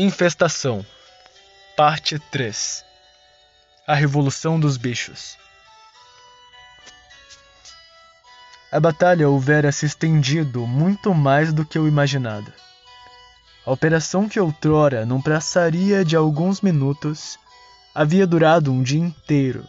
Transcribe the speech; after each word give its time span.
Infestação 0.00 0.86
Parte 1.76 2.20
3 2.30 2.84
A 3.84 3.96
Revolução 3.96 4.60
dos 4.60 4.76
Bichos 4.76 5.36
A 8.70 8.78
batalha 8.78 9.28
houvera 9.28 9.72
se 9.72 9.86
estendido 9.86 10.64
muito 10.68 11.12
mais 11.12 11.52
do 11.52 11.64
que 11.64 11.76
eu 11.76 11.88
imaginado. 11.88 12.52
A 13.66 13.72
operação 13.72 14.28
que 14.28 14.38
outrora 14.38 15.04
não 15.04 15.20
passaria 15.20 16.04
de 16.04 16.14
alguns 16.14 16.60
minutos 16.60 17.36
havia 17.92 18.24
durado 18.24 18.70
um 18.70 18.84
dia 18.84 19.00
inteiro. 19.00 19.68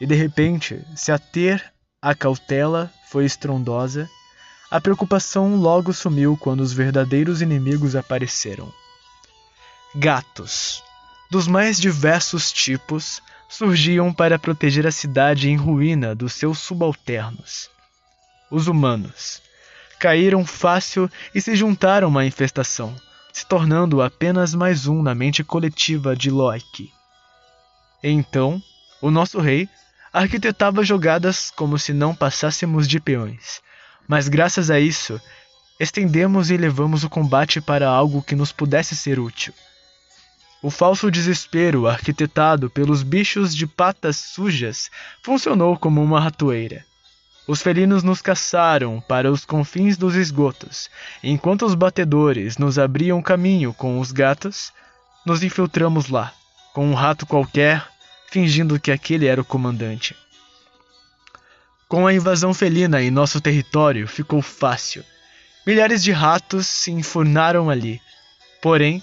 E 0.00 0.06
de 0.06 0.14
repente, 0.14 0.82
se 0.96 1.12
a 1.12 1.18
ter 1.18 1.62
a 2.00 2.14
cautela 2.14 2.90
foi 3.10 3.26
estrondosa, 3.26 4.08
a 4.70 4.80
preocupação 4.80 5.56
logo 5.56 5.92
sumiu 5.92 6.38
quando 6.38 6.60
os 6.60 6.72
verdadeiros 6.72 7.42
inimigos 7.42 7.94
apareceram. 7.94 8.72
Gatos, 9.98 10.84
dos 11.30 11.48
mais 11.48 11.80
diversos 11.80 12.52
tipos, 12.52 13.22
surgiam 13.48 14.12
para 14.12 14.38
proteger 14.38 14.86
a 14.86 14.92
cidade 14.92 15.48
em 15.48 15.56
ruína 15.56 16.14
dos 16.14 16.34
seus 16.34 16.58
subalternos. 16.58 17.70
Os 18.50 18.68
humanos 18.68 19.40
caíram 19.98 20.44
fácil 20.44 21.10
e 21.34 21.40
se 21.40 21.56
juntaram 21.56 22.18
à 22.18 22.26
infestação, 22.26 22.94
se 23.32 23.46
tornando 23.46 24.02
apenas 24.02 24.54
mais 24.54 24.86
um 24.86 25.00
na 25.00 25.14
mente 25.14 25.42
coletiva 25.42 26.14
de 26.14 26.30
Loki. 26.30 26.92
Então, 28.02 28.62
o 29.00 29.10
nosso 29.10 29.40
rei 29.40 29.66
arquitetava 30.12 30.84
jogadas 30.84 31.50
como 31.50 31.78
se 31.78 31.94
não 31.94 32.14
passássemos 32.14 32.86
de 32.86 33.00
peões, 33.00 33.62
mas 34.06 34.28
graças 34.28 34.70
a 34.70 34.78
isso, 34.78 35.18
estendemos 35.80 36.50
e 36.50 36.56
levamos 36.58 37.02
o 37.02 37.08
combate 37.08 37.62
para 37.62 37.88
algo 37.88 38.22
que 38.22 38.36
nos 38.36 38.52
pudesse 38.52 38.94
ser 38.94 39.18
útil. 39.18 39.54
O 40.66 40.70
falso 40.70 41.12
desespero 41.12 41.86
arquitetado 41.86 42.68
pelos 42.68 43.04
bichos 43.04 43.54
de 43.54 43.68
patas 43.68 44.16
sujas 44.16 44.90
funcionou 45.22 45.78
como 45.78 46.02
uma 46.02 46.18
ratoeira. 46.18 46.84
Os 47.46 47.62
felinos 47.62 48.02
nos 48.02 48.20
caçaram 48.20 49.00
para 49.00 49.30
os 49.30 49.44
confins 49.44 49.96
dos 49.96 50.16
esgotos, 50.16 50.90
enquanto 51.22 51.64
os 51.64 51.76
batedores 51.76 52.58
nos 52.58 52.80
abriam 52.80 53.22
caminho 53.22 53.72
com 53.72 54.00
os 54.00 54.10
gatos, 54.10 54.72
nos 55.24 55.44
infiltramos 55.44 56.08
lá, 56.08 56.32
com 56.74 56.84
um 56.90 56.94
rato 56.94 57.26
qualquer, 57.26 57.86
fingindo 58.28 58.80
que 58.80 58.90
aquele 58.90 59.26
era 59.26 59.40
o 59.40 59.44
comandante. 59.44 60.16
Com 61.86 62.08
a 62.08 62.12
invasão 62.12 62.52
felina 62.52 63.00
em 63.00 63.12
nosso 63.12 63.40
território, 63.40 64.08
ficou 64.08 64.42
fácil. 64.42 65.04
Milhares 65.64 66.02
de 66.02 66.10
ratos 66.10 66.66
se 66.66 66.90
enfurnaram 66.90 67.70
ali. 67.70 68.00
Porém, 68.60 69.00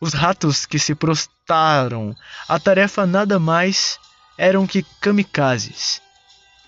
os 0.00 0.12
ratos 0.12 0.66
que 0.66 0.78
se 0.78 0.94
prostaram 0.94 2.14
a 2.48 2.58
tarefa 2.58 3.06
nada 3.06 3.38
mais 3.38 3.98
eram 4.36 4.66
que 4.66 4.84
kamikazes, 5.00 6.02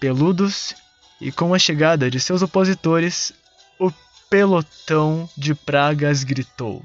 peludos, 0.01 0.75
e 1.21 1.33
com 1.33 1.53
a 1.53 1.59
chegada 1.59 2.11
de 2.11 2.21
seus 2.21 2.43
opositores, 2.43 3.33
o 3.79 3.93
pelotão 4.31 5.29
de 5.37 5.55
pragas 5.55 6.23
gritou: 6.25 6.85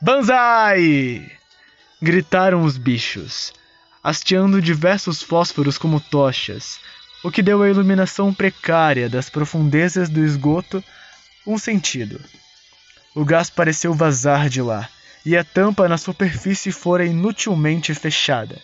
Banzai! 0.00 1.30
Gritaram 2.00 2.62
os 2.62 2.76
bichos, 2.76 3.52
hasteando 4.04 4.62
diversos 4.62 5.22
fósforos 5.22 5.78
como 5.78 5.98
tochas, 5.98 6.78
o 7.24 7.30
que 7.30 7.42
deu 7.42 7.62
à 7.62 7.68
iluminação 7.68 8.32
precária 8.32 9.08
das 9.08 9.28
profundezas 9.28 10.08
do 10.08 10.24
esgoto 10.24 10.84
um 11.46 11.58
sentido. 11.58 12.20
O 13.16 13.24
gás 13.24 13.48
pareceu 13.48 13.94
vazar 13.94 14.46
de 14.50 14.60
lá, 14.60 14.90
e 15.24 15.38
a 15.38 15.42
tampa 15.42 15.88
na 15.88 15.96
superfície 15.96 16.70
fora 16.70 17.02
inutilmente 17.02 17.94
fechada. 17.94 18.60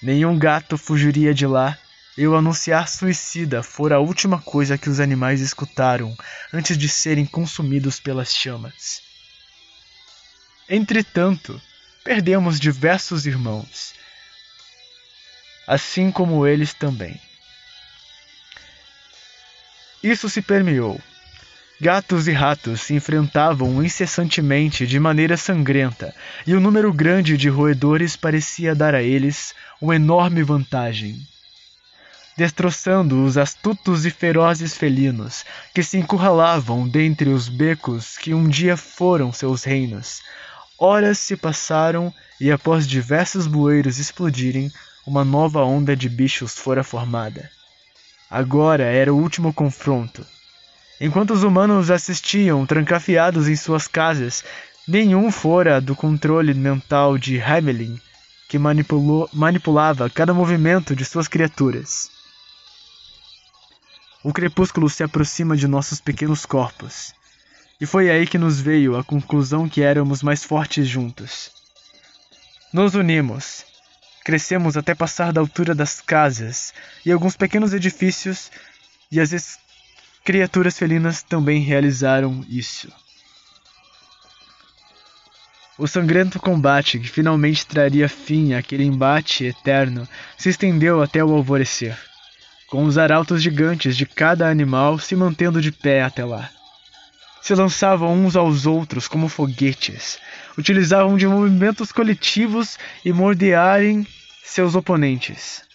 Nenhum 0.00 0.38
gato 0.38 0.78
fugiria 0.78 1.34
de 1.34 1.48
lá, 1.48 1.76
e 2.16 2.24
o 2.24 2.36
anunciar 2.36 2.88
suicida 2.88 3.60
fora 3.60 3.96
a 3.96 3.98
última 3.98 4.40
coisa 4.40 4.78
que 4.78 4.88
os 4.88 5.00
animais 5.00 5.40
escutaram 5.40 6.16
antes 6.54 6.78
de 6.78 6.88
serem 6.88 7.26
consumidos 7.26 7.98
pelas 7.98 8.32
chamas. 8.32 9.02
Entretanto, 10.68 11.60
perdemos 12.04 12.60
diversos 12.60 13.26
irmãos, 13.26 13.94
assim 15.66 16.12
como 16.12 16.46
eles 16.46 16.72
também. 16.72 17.20
Isso 20.04 20.30
se 20.30 20.40
permeou. 20.40 21.00
Gatos 21.80 22.26
e 22.26 22.32
ratos 22.32 22.80
se 22.80 22.94
enfrentavam 22.94 23.84
incessantemente 23.84 24.84
de 24.84 24.98
maneira 24.98 25.36
sangrenta, 25.36 26.12
e 26.44 26.52
o 26.52 26.60
número 26.60 26.92
grande 26.92 27.36
de 27.36 27.48
roedores 27.48 28.16
parecia 28.16 28.74
dar 28.74 28.96
a 28.96 29.02
eles 29.02 29.54
uma 29.80 29.94
enorme 29.94 30.42
vantagem. 30.42 31.16
Destroçando 32.36 33.24
os 33.24 33.38
astutos 33.38 34.04
e 34.04 34.10
ferozes 34.10 34.76
felinos, 34.76 35.44
que 35.72 35.84
se 35.84 35.98
encurralavam 35.98 36.88
dentre 36.88 37.30
os 37.30 37.48
becos 37.48 38.18
que 38.18 38.34
um 38.34 38.48
dia 38.48 38.76
foram 38.76 39.32
seus 39.32 39.62
reinos, 39.62 40.20
horas 40.76 41.18
se 41.18 41.36
passaram 41.36 42.12
e 42.40 42.50
após 42.50 42.88
diversos 42.88 43.46
bueiros 43.46 43.98
explodirem, 43.98 44.68
uma 45.06 45.24
nova 45.24 45.62
onda 45.62 45.94
de 45.94 46.08
bichos 46.08 46.58
fora 46.58 46.82
formada. 46.82 47.48
Agora 48.28 48.82
era 48.82 49.14
o 49.14 49.16
último 49.16 49.52
confronto. 49.54 50.26
Enquanto 51.00 51.32
os 51.32 51.42
humanos 51.42 51.90
assistiam 51.90 52.66
trancafiados 52.66 53.48
em 53.48 53.54
suas 53.54 53.86
casas, 53.86 54.44
nenhum 54.86 55.30
fora 55.30 55.80
do 55.80 55.94
controle 55.94 56.52
mental 56.54 57.16
de 57.16 57.40
Hamelin, 57.40 58.00
que 58.48 58.58
manipulava 58.58 60.10
cada 60.10 60.34
movimento 60.34 60.96
de 60.96 61.04
suas 61.04 61.28
criaturas. 61.28 62.10
O 64.24 64.32
crepúsculo 64.32 64.90
se 64.90 65.04
aproxima 65.04 65.56
de 65.56 65.68
nossos 65.68 66.00
pequenos 66.00 66.44
corpos, 66.44 67.14
e 67.80 67.86
foi 67.86 68.10
aí 68.10 68.26
que 68.26 68.38
nos 68.38 68.60
veio 68.60 68.96
a 68.96 69.04
conclusão 69.04 69.68
que 69.68 69.82
éramos 69.82 70.22
mais 70.22 70.42
fortes 70.42 70.88
juntos. 70.88 71.52
Nos 72.72 72.94
unimos, 72.94 73.64
Crescemos 74.28 74.76
até 74.76 74.94
passar 74.94 75.32
da 75.32 75.40
altura 75.40 75.74
das 75.74 76.02
casas 76.02 76.74
e 77.02 77.10
alguns 77.10 77.34
pequenos 77.34 77.72
edifícios, 77.72 78.50
e 79.10 79.18
as 79.18 79.32
criaturas 80.28 80.78
felinas 80.78 81.22
também 81.22 81.62
realizaram 81.62 82.44
isso. 82.50 82.92
O 85.78 85.86
sangrento 85.86 86.38
combate 86.38 86.98
que 86.98 87.08
finalmente 87.08 87.64
traria 87.64 88.10
fim 88.10 88.52
àquele 88.52 88.84
embate 88.84 89.46
eterno 89.46 90.06
se 90.36 90.50
estendeu 90.50 91.02
até 91.02 91.24
o 91.24 91.34
alvorecer, 91.34 91.98
com 92.66 92.84
os 92.84 92.98
arautos 92.98 93.42
gigantes 93.42 93.96
de 93.96 94.04
cada 94.04 94.50
animal 94.50 94.98
se 94.98 95.16
mantendo 95.16 95.62
de 95.62 95.72
pé 95.72 96.02
até 96.02 96.26
lá. 96.26 96.50
Se 97.40 97.54
lançavam 97.54 98.12
uns 98.12 98.36
aos 98.36 98.66
outros 98.66 99.08
como 99.08 99.30
foguetes, 99.30 100.18
utilizavam 100.58 101.16
de 101.16 101.26
movimentos 101.26 101.90
coletivos 101.90 102.78
e 103.02 103.14
mordearem 103.14 104.06
seus 104.44 104.74
oponentes. 104.74 105.66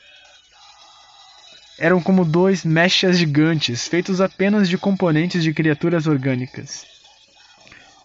Eram 1.84 2.02
como 2.02 2.24
dois 2.24 2.64
mechas 2.64 3.18
gigantes 3.18 3.90
feitos 3.90 4.22
apenas 4.22 4.70
de 4.70 4.78
componentes 4.78 5.44
de 5.44 5.54
criaturas 5.54 6.08
orgânicas. 6.08 6.86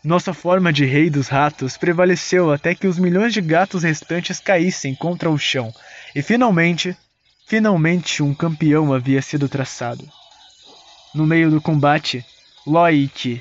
Nossa 0.03 0.35
forma 0.35 0.73
de 0.73 0.85
rei 0.85 1.09
dos 1.09 1.29
ratos 1.29 1.77
prevaleceu 1.77 2.53
até 2.53 2.75
que 2.75 2.89
os 2.89 2.99
milhões 2.99 3.33
de 3.33 3.41
gatos 3.41 3.85
restantes 3.85 4.41
caíssem 4.41 4.97
contra 4.97 5.31
o 5.31 5.39
chão, 5.39 5.73
e 6.13 6.21
finalmente, 6.23 6.97
finalmente 7.47 8.21
um 8.21 8.35
campeão 8.35 8.93
havia 8.93 9.23
sido 9.23 9.49
traçado. 9.49 10.05
No 11.15 11.25
meio 11.25 11.49
do 11.49 11.61
combate, 11.61 12.27
Loic 12.67 13.41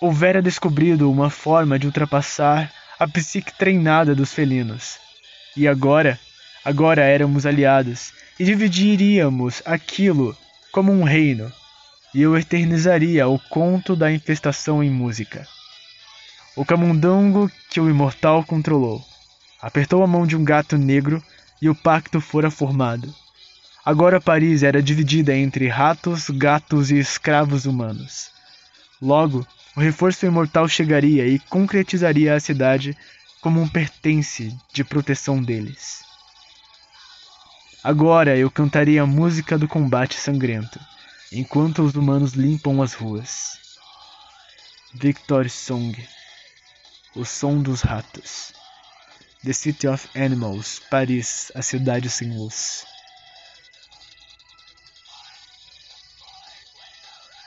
houvera 0.00 0.42
descobrido 0.42 1.08
uma 1.08 1.30
forma 1.30 1.78
de 1.78 1.86
ultrapassar 1.86 2.72
a 2.98 3.06
psique 3.06 3.56
treinada 3.56 4.16
dos 4.16 4.34
felinos. 4.34 4.98
E 5.56 5.68
agora, 5.68 6.18
agora 6.64 7.02
éramos 7.02 7.46
aliados 7.46 8.12
e 8.38 8.44
dividiríamos 8.44 9.62
aquilo 9.64 10.36
como 10.72 10.92
um 10.92 11.02
reino. 11.02 11.52
E 12.14 12.22
eu 12.22 12.36
eternizaria 12.36 13.28
o 13.28 13.38
conto 13.38 13.94
da 13.94 14.10
infestação 14.10 14.82
em 14.82 14.90
música. 14.90 15.46
O 16.56 16.64
camundongo 16.64 17.50
que 17.70 17.80
o 17.80 17.88
imortal 17.88 18.42
controlou 18.44 19.04
apertou 19.60 20.02
a 20.02 20.06
mão 20.06 20.26
de 20.26 20.36
um 20.36 20.44
gato 20.44 20.78
negro 20.78 21.22
e 21.60 21.68
o 21.68 21.74
pacto 21.74 22.20
fora 22.20 22.50
formado. 22.50 23.12
Agora 23.84 24.20
Paris 24.20 24.62
era 24.62 24.82
dividida 24.82 25.34
entre 25.34 25.66
ratos, 25.66 26.30
gatos 26.30 26.90
e 26.90 26.98
escravos 26.98 27.64
humanos. 27.64 28.30
Logo, 29.00 29.46
o 29.76 29.80
reforço 29.80 30.26
imortal 30.26 30.68
chegaria 30.68 31.26
e 31.26 31.38
concretizaria 31.38 32.34
a 32.34 32.40
cidade 32.40 32.96
como 33.40 33.60
um 33.60 33.68
pertence 33.68 34.54
de 34.72 34.84
proteção 34.84 35.42
deles. 35.42 36.07
Agora 37.82 38.36
eu 38.36 38.50
cantaria 38.50 39.02
a 39.02 39.06
música 39.06 39.56
do 39.56 39.68
combate 39.68 40.16
sangrento, 40.16 40.80
enquanto 41.30 41.82
os 41.82 41.94
humanos 41.94 42.32
limpam 42.32 42.82
as 42.82 42.92
ruas. 42.92 43.60
Victory 44.94 45.48
Song 45.48 45.94
O 47.14 47.24
Som 47.24 47.62
dos 47.62 47.82
Ratos. 47.82 48.52
The 49.44 49.52
City 49.52 49.86
of 49.86 50.08
Animals, 50.16 50.80
Paris, 50.90 51.52
A 51.54 51.62
Cidade 51.62 52.10
Sem 52.10 52.36
Luz. 52.36 52.84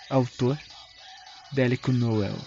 Autor 0.10 0.58
Délico 1.52 1.92
Noel 1.92 2.38